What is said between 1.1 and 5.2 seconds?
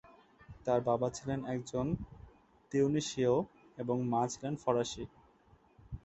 ছিলেন একজন তিউনিসীয় এবং মা ছিলেন ফরাসি।